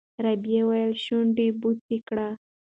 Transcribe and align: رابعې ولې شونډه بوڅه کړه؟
رابعې 0.23 0.61
ولې 0.67 0.99
شونډه 1.03 1.45
بوڅه 1.61 1.97
کړه؟ 2.07 2.27